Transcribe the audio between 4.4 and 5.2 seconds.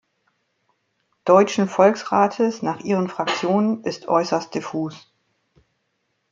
diffus.